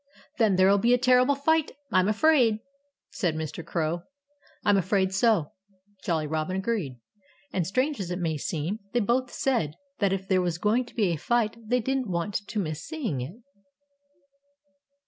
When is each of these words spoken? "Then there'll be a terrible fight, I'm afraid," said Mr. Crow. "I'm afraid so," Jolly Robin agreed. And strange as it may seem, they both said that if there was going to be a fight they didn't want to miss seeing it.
"Then 0.39 0.55
there'll 0.55 0.79
be 0.79 0.95
a 0.95 0.97
terrible 0.97 1.35
fight, 1.35 1.73
I'm 1.91 2.07
afraid," 2.07 2.57
said 3.11 3.35
Mr. 3.35 3.63
Crow. 3.63 4.01
"I'm 4.65 4.75
afraid 4.75 5.13
so," 5.13 5.51
Jolly 6.03 6.25
Robin 6.25 6.55
agreed. 6.55 6.95
And 7.53 7.67
strange 7.67 7.99
as 7.99 8.09
it 8.09 8.17
may 8.17 8.35
seem, 8.37 8.79
they 8.93 8.99
both 8.99 9.29
said 9.31 9.75
that 9.99 10.11
if 10.11 10.27
there 10.27 10.41
was 10.41 10.57
going 10.57 10.85
to 10.85 10.95
be 10.95 11.13
a 11.13 11.17
fight 11.17 11.55
they 11.69 11.81
didn't 11.81 12.09
want 12.09 12.33
to 12.47 12.59
miss 12.59 12.83
seeing 12.83 13.21
it. 13.21 13.35